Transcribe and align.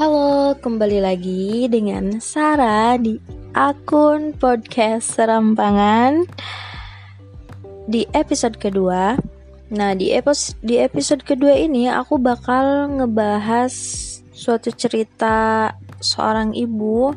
Halo, 0.00 0.56
kembali 0.56 1.04
lagi 1.04 1.68
dengan 1.68 2.24
Sarah 2.24 2.96
di 2.96 3.20
akun 3.52 4.32
podcast 4.32 5.12
Serampangan 5.12 6.24
di 7.84 8.08
episode 8.16 8.56
kedua. 8.56 9.20
Nah, 9.68 9.92
di 9.92 10.08
episode 10.16 10.56
di 10.64 10.80
episode 10.80 11.20
kedua 11.20 11.52
ini 11.52 11.84
aku 11.92 12.16
bakal 12.16 12.96
ngebahas 12.96 13.76
suatu 14.32 14.72
cerita 14.72 15.68
seorang 16.00 16.56
ibu 16.56 17.12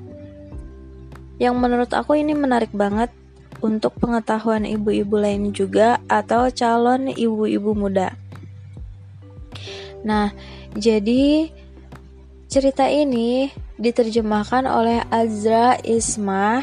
yang 1.40 1.56
menurut 1.56 1.96
aku 1.96 2.20
ini 2.20 2.36
menarik 2.36 2.76
banget 2.76 3.16
untuk 3.64 3.96
pengetahuan 3.96 4.68
ibu-ibu 4.68 5.24
lain 5.24 5.56
juga 5.56 6.04
atau 6.12 6.52
calon 6.52 7.16
ibu-ibu 7.16 7.80
muda. 7.80 8.12
Nah, 10.04 10.36
jadi 10.76 11.48
Cerita 12.54 12.86
ini 12.86 13.50
diterjemahkan 13.82 14.70
oleh 14.70 15.02
Azra 15.10 15.74
Ismah 15.82 16.62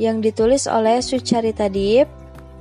yang 0.00 0.24
ditulis 0.24 0.64
oleh 0.64 1.04
Sucarita 1.04 1.68
Deep 1.68 2.08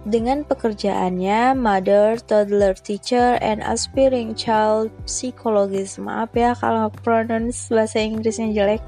dengan 0.04 0.44
pekerjaannya 0.44 1.56
Mother, 1.56 2.20
Toddler 2.20 2.76
Teacher, 2.76 3.40
and 3.40 3.64
Aspiring 3.64 4.36
Child 4.36 4.92
Psychologist. 5.08 5.96
Maaf 6.04 6.36
ya 6.36 6.52
kalau 6.60 6.92
pronounce 7.00 7.72
bahasa 7.72 8.04
Inggrisnya 8.04 8.52
jelek. 8.52 8.84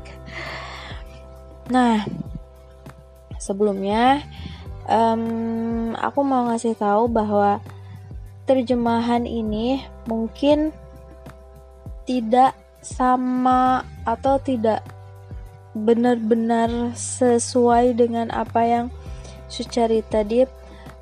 Nah, 1.72 2.04
sebelumnya 3.40 4.20
um, 4.84 5.96
aku 5.96 6.28
mau 6.28 6.52
ngasih 6.52 6.76
tahu 6.76 7.08
bahwa 7.08 7.64
terjemahan 8.44 9.24
ini 9.24 9.80
mungkin 10.12 10.76
tidak 12.04 12.67
sama 12.88 13.84
atau 14.08 14.40
tidak 14.40 14.88
benar-benar 15.76 16.96
sesuai 16.96 17.94
dengan 18.00 18.32
apa 18.32 18.62
yang 18.64 18.86
Sucarita 19.52 20.24
Deep 20.24 20.50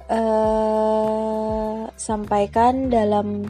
uh, 0.10 1.88
sampaikan 1.96 2.90
dalam 2.90 3.50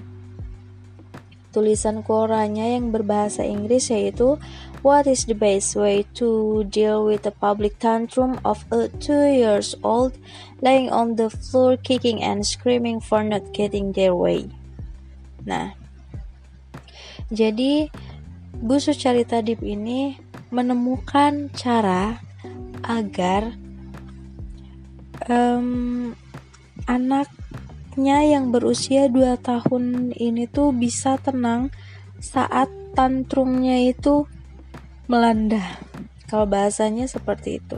tulisan 1.56 2.04
koranya 2.04 2.68
yang 2.68 2.92
berbahasa 2.92 3.48
Inggris 3.48 3.88
yaitu 3.88 4.36
What 4.86 5.10
is 5.10 5.26
the 5.26 5.34
best 5.34 5.74
way 5.74 6.06
to 6.22 6.62
deal 6.70 7.10
with 7.10 7.26
the 7.26 7.34
public 7.34 7.82
tantrum 7.82 8.38
of 8.46 8.62
a 8.70 8.86
two 9.02 9.18
years 9.34 9.74
old 9.82 10.14
lying 10.62 10.94
on 10.94 11.18
the 11.18 11.34
floor 11.34 11.74
kicking 11.74 12.22
and 12.22 12.46
screaming 12.46 13.02
for 13.02 13.26
not 13.26 13.50
getting 13.50 13.98
their 13.98 14.14
way? 14.14 14.46
Nah, 15.42 15.74
jadi 17.34 17.90
Bu 18.64 18.80
Sucarita 18.80 19.44
Dip 19.44 19.60
ini 19.66 20.16
menemukan 20.54 21.52
cara 21.52 22.24
agar 22.86 23.56
um, 25.28 26.14
anaknya 26.86 28.20
yang 28.24 28.54
berusia 28.54 29.12
2 29.12 29.40
tahun 29.42 30.16
ini 30.16 30.48
tuh 30.48 30.72
bisa 30.72 31.18
tenang 31.20 31.74
saat 32.22 32.72
tantrumnya 32.96 33.82
itu 33.84 34.30
melanda. 35.12 35.82
Kalau 36.26 36.50
bahasanya 36.50 37.06
seperti 37.06 37.62
itu. 37.62 37.78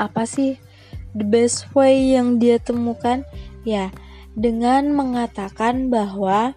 Apa 0.00 0.24
sih 0.24 0.56
the 1.12 1.26
best 1.26 1.68
way 1.76 2.14
yang 2.16 2.38
dia 2.40 2.56
temukan? 2.62 3.26
Ya, 3.66 3.90
dengan 4.34 4.92
mengatakan 4.92 5.88
bahwa 5.88 6.56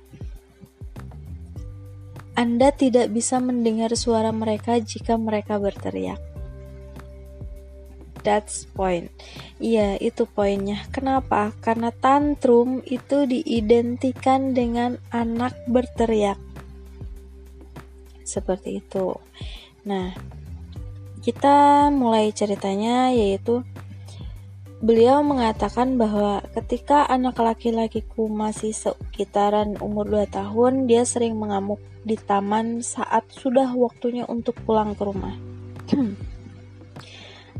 anda 2.37 2.69
tidak 2.69 3.09
bisa 3.09 3.41
mendengar 3.41 3.89
suara 3.97 4.29
mereka 4.29 4.77
jika 4.77 5.17
mereka 5.17 5.57
berteriak. 5.57 6.21
That's 8.21 8.69
point. 8.77 9.09
Iya, 9.57 9.97
itu 9.97 10.29
poinnya. 10.29 10.85
Kenapa? 10.93 11.57
Karena 11.65 11.89
tantrum 11.89 12.85
itu 12.85 13.25
diidentikan 13.25 14.53
dengan 14.53 15.01
anak 15.09 15.57
berteriak. 15.65 16.37
Seperti 18.21 18.85
itu. 18.85 19.17
Nah, 19.89 20.13
kita 21.25 21.89
mulai 21.89 22.29
ceritanya 22.37 23.09
yaitu 23.15 23.65
Beliau 24.77 25.25
mengatakan 25.25 25.97
bahwa 25.97 26.45
ketika 26.53 27.09
anak 27.09 27.41
laki-lakiku 27.41 28.29
masih 28.29 28.77
sekitaran 28.77 29.73
umur 29.81 30.05
2 30.05 30.29
tahun, 30.29 30.85
dia 30.85 31.01
sering 31.01 31.33
mengamuk 31.33 31.81
di 32.05 32.13
taman 32.13 32.85
saat 32.85 33.25
sudah 33.33 33.73
waktunya 33.73 34.29
untuk 34.29 34.53
pulang 34.61 34.93
ke 34.93 35.01
rumah. 35.01 35.33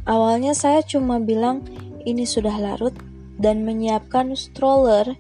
Awalnya 0.06 0.54
saya 0.54 0.86
cuma 0.86 1.18
bilang 1.18 1.66
ini 2.06 2.24
sudah 2.24 2.54
larut 2.54 2.94
dan 3.42 3.66
menyiapkan 3.66 4.38
stroller 4.38 5.18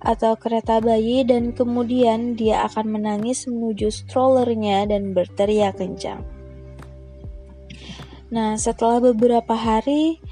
atau 0.00 0.36
kereta 0.36 0.80
bayi 0.80 1.24
dan 1.24 1.56
kemudian 1.56 2.36
dia 2.36 2.68
akan 2.68 3.00
menangis 3.00 3.48
menuju 3.48 3.88
strollernya 3.88 4.88
dan 4.92 5.16
berteriak 5.16 5.80
kencang. 5.80 6.20
Nah, 8.30 8.54
setelah 8.54 9.02
beberapa 9.02 9.58
hari, 9.58 10.22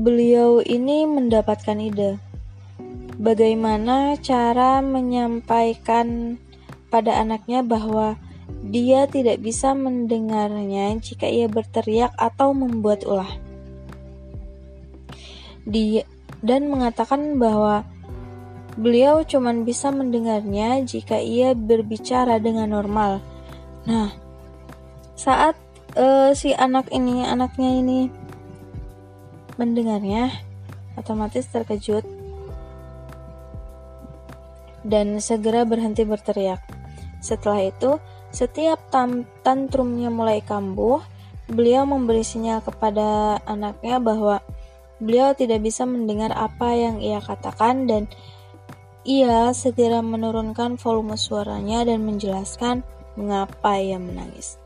beliau 0.00 0.64
ini 0.64 1.04
mendapatkan 1.04 1.76
ide 1.76 2.16
bagaimana 3.20 4.16
cara 4.16 4.80
menyampaikan 4.80 6.40
pada 6.88 7.20
anaknya 7.20 7.60
bahwa 7.60 8.16
dia 8.64 9.04
tidak 9.04 9.44
bisa 9.44 9.76
mendengarnya 9.76 10.96
jika 10.96 11.28
ia 11.28 11.52
berteriak 11.52 12.16
atau 12.16 12.56
membuat 12.56 13.04
ulah. 13.04 13.28
Dia 15.68 16.08
dan 16.40 16.72
mengatakan 16.72 17.36
bahwa 17.36 17.84
beliau 18.80 19.20
cuma 19.28 19.52
bisa 19.52 19.92
mendengarnya 19.92 20.80
jika 20.80 21.20
ia 21.20 21.52
berbicara 21.52 22.40
dengan 22.40 22.72
normal. 22.72 23.20
Nah, 23.84 24.16
saat 25.12 25.60
uh, 26.00 26.32
si 26.32 26.56
anak 26.56 26.88
ini, 26.88 27.28
anaknya 27.28 27.70
ini 27.76 28.19
mendengarnya, 29.60 30.32
otomatis 30.96 31.44
terkejut 31.52 32.08
dan 34.80 35.20
segera 35.20 35.68
berhenti 35.68 36.08
berteriak. 36.08 36.64
Setelah 37.20 37.68
itu, 37.68 38.00
setiap 38.32 38.80
tantrumnya 39.44 40.08
mulai 40.08 40.40
kambuh, 40.40 41.04
beliau 41.50 41.84
memberi 41.84 42.24
sinyal 42.24 42.64
kepada 42.64 43.36
anaknya 43.44 44.00
bahwa 44.00 44.40
beliau 45.02 45.36
tidak 45.36 45.60
bisa 45.60 45.84
mendengar 45.84 46.32
apa 46.32 46.72
yang 46.76 46.96
ia 47.02 47.20
katakan 47.20 47.84
dan 47.84 48.08
ia 49.04 49.50
segera 49.56 50.04
menurunkan 50.04 50.76
volume 50.76 51.16
suaranya 51.16 51.88
dan 51.88 52.04
menjelaskan 52.04 52.84
mengapa 53.16 53.80
ia 53.80 53.96
menangis. 53.96 54.59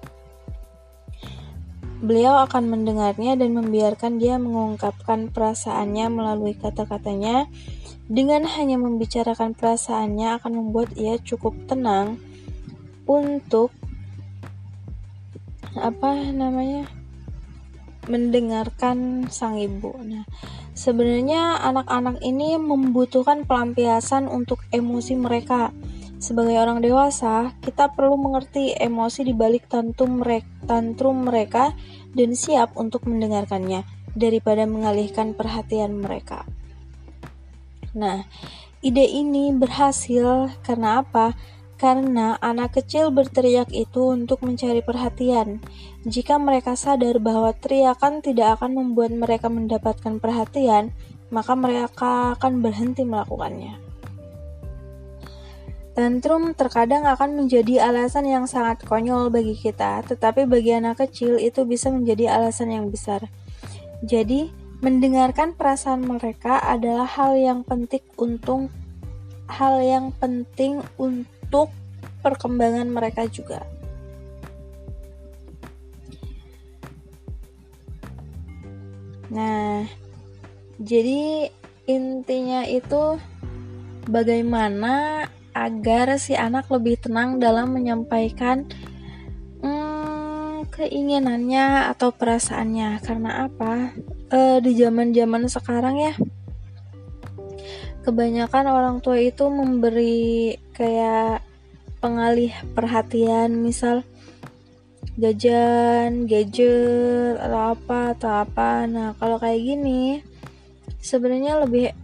Beliau 2.04 2.36
akan 2.44 2.68
mendengarnya 2.68 3.32
dan 3.32 3.56
membiarkan 3.56 4.20
dia 4.20 4.36
mengungkapkan 4.36 5.32
perasaannya 5.32 6.12
melalui 6.12 6.52
kata-katanya. 6.52 7.48
Dengan 8.04 8.44
hanya 8.44 8.76
membicarakan 8.76 9.56
perasaannya 9.56 10.36
akan 10.36 10.52
membuat 10.52 10.92
ia 11.00 11.16
cukup 11.16 11.56
tenang 11.64 12.20
untuk 13.08 13.72
apa 15.80 16.28
namanya 16.28 16.84
mendengarkan 18.04 19.24
sang 19.32 19.56
ibu. 19.56 19.96
Nah, 20.04 20.28
sebenarnya 20.76 21.56
anak-anak 21.64 22.20
ini 22.20 22.60
membutuhkan 22.60 23.48
pelampiasan 23.48 24.28
untuk 24.28 24.60
emosi 24.68 25.16
mereka 25.16 25.72
sebagai 26.24 26.56
orang 26.56 26.80
dewasa, 26.80 27.52
kita 27.60 27.92
perlu 27.92 28.16
mengerti 28.16 28.72
emosi 28.72 29.28
di 29.28 29.36
balik 29.36 29.68
tantrum 29.68 30.24
mereka, 30.24 30.48
tantrum 30.64 31.28
mereka 31.28 31.76
dan 32.16 32.32
siap 32.32 32.72
untuk 32.80 33.04
mendengarkannya 33.04 33.84
daripada 34.16 34.64
mengalihkan 34.64 35.36
perhatian 35.36 36.00
mereka. 36.00 36.48
Nah, 37.92 38.24
ide 38.80 39.04
ini 39.04 39.52
berhasil 39.52 40.48
karena 40.64 41.04
apa? 41.04 41.36
Karena 41.76 42.40
anak 42.40 42.80
kecil 42.80 43.12
berteriak 43.12 43.68
itu 43.76 44.16
untuk 44.16 44.40
mencari 44.40 44.80
perhatian. 44.80 45.60
Jika 46.08 46.40
mereka 46.40 46.72
sadar 46.72 47.20
bahwa 47.20 47.52
teriakan 47.52 48.24
tidak 48.24 48.56
akan 48.56 48.72
membuat 48.72 49.12
mereka 49.12 49.52
mendapatkan 49.52 50.16
perhatian, 50.16 50.96
maka 51.28 51.52
mereka 51.52 52.32
akan 52.38 52.64
berhenti 52.64 53.04
melakukannya. 53.04 53.83
Tantrum 55.94 56.58
terkadang 56.58 57.06
akan 57.06 57.38
menjadi 57.38 57.86
alasan 57.86 58.26
yang 58.26 58.50
sangat 58.50 58.82
konyol 58.82 59.30
bagi 59.30 59.54
kita, 59.54 60.02
tetapi 60.02 60.42
bagi 60.42 60.74
anak 60.74 60.98
kecil 61.06 61.38
itu 61.38 61.62
bisa 61.62 61.86
menjadi 61.86 62.34
alasan 62.34 62.74
yang 62.74 62.90
besar. 62.90 63.30
Jadi, 64.02 64.50
mendengarkan 64.82 65.54
perasaan 65.54 66.02
mereka 66.02 66.58
adalah 66.58 67.06
hal 67.06 67.38
yang 67.38 67.62
penting 67.62 68.02
untuk 68.18 68.74
hal 69.46 69.78
yang 69.86 70.10
penting 70.18 70.82
untuk 70.98 71.70
perkembangan 72.26 72.90
mereka 72.90 73.30
juga. 73.30 73.62
Nah, 79.30 79.86
jadi 80.82 81.48
intinya 81.86 82.66
itu 82.66 83.18
bagaimana 84.10 85.26
agar 85.54 86.18
si 86.18 86.34
anak 86.34 86.66
lebih 86.68 86.98
tenang 86.98 87.38
dalam 87.38 87.70
menyampaikan 87.70 88.66
hmm, 89.62 90.66
keinginannya 90.74 91.88
atau 91.94 92.10
perasaannya. 92.10 92.98
Karena 93.00 93.46
apa? 93.46 93.94
E, 94.28 94.58
di 94.60 94.74
zaman-zaman 94.74 95.46
sekarang 95.46 95.96
ya, 96.02 96.14
kebanyakan 98.02 98.66
orang 98.66 98.96
tua 98.98 99.22
itu 99.22 99.46
memberi 99.46 100.58
kayak 100.74 101.40
pengalih 102.02 102.52
perhatian, 102.74 103.62
misal 103.62 104.02
jajan, 105.14 106.26
gadget 106.26 107.38
atau 107.38 107.78
apa 107.78 108.18
atau 108.18 108.30
apa. 108.42 108.84
Nah, 108.90 109.14
kalau 109.16 109.38
kayak 109.38 109.62
gini 109.62 110.20
sebenarnya 110.98 111.62
lebih 111.62 111.94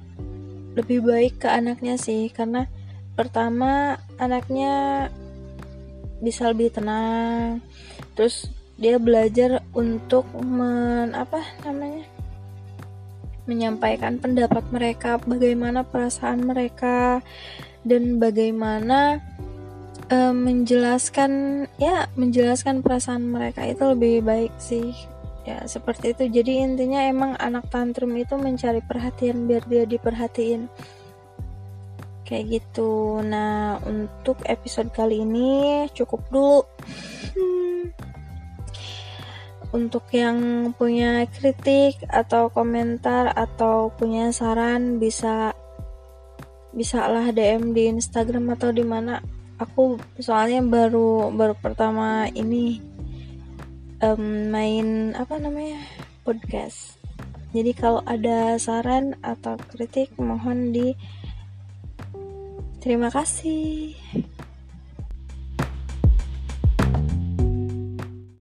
lebih 0.78 1.02
baik 1.02 1.42
ke 1.42 1.48
anaknya 1.50 1.98
sih 1.98 2.30
karena 2.30 2.70
pertama 3.14 3.98
anaknya 4.16 5.08
bisa 6.20 6.50
lebih 6.52 6.74
tenang. 6.74 7.64
Terus 8.14 8.48
dia 8.80 8.96
belajar 8.96 9.64
untuk 9.76 10.28
men 10.38 11.12
apa 11.12 11.40
namanya? 11.66 12.06
menyampaikan 13.48 14.22
pendapat 14.22 14.62
mereka, 14.70 15.18
bagaimana 15.26 15.82
perasaan 15.82 16.46
mereka 16.46 17.18
dan 17.82 18.22
bagaimana 18.22 19.18
uh, 20.12 20.34
menjelaskan 20.34 21.64
ya 21.80 22.10
menjelaskan 22.18 22.84
perasaan 22.84 23.30
mereka 23.30 23.64
itu 23.64 23.82
lebih 23.90 24.22
baik 24.26 24.54
sih 24.60 24.92
ya 25.48 25.64
seperti 25.64 26.12
itu 26.12 26.28
jadi 26.28 26.68
intinya 26.68 27.00
emang 27.08 27.32
anak 27.40 27.64
tantrum 27.72 28.12
itu 28.12 28.36
mencari 28.36 28.84
perhatian 28.84 29.48
biar 29.48 29.64
dia 29.64 29.88
diperhatiin 29.88 30.68
kayak 32.30 32.62
gitu. 32.62 33.18
Nah 33.26 33.82
untuk 33.82 34.38
episode 34.46 34.94
kali 34.94 35.26
ini 35.26 35.84
cukup 35.90 36.22
dulu. 36.30 36.62
Hmm. 37.34 37.90
untuk 39.70 40.02
yang 40.10 40.70
punya 40.74 41.30
kritik 41.30 42.02
atau 42.10 42.50
komentar 42.50 43.30
atau 43.30 43.94
punya 43.94 44.34
saran 44.34 44.98
bisa 44.98 45.54
bisa 46.74 47.06
lah 47.06 47.30
DM 47.30 47.70
di 47.70 47.90
Instagram 47.90 48.54
atau 48.58 48.70
di 48.74 48.82
mana. 48.82 49.22
Aku 49.60 50.00
soalnya 50.18 50.64
baru 50.64 51.30
baru 51.30 51.54
pertama 51.54 52.26
ini 52.32 52.80
um, 54.02 54.50
main 54.50 55.12
apa 55.14 55.36
namanya 55.38 55.78
podcast. 56.24 56.98
Jadi 57.50 57.74
kalau 57.74 58.00
ada 58.06 58.56
saran 58.62 59.18
atau 59.26 59.58
kritik 59.74 60.14
mohon 60.18 60.70
di 60.70 60.94
terima 62.80 63.12
kasih 63.12 63.92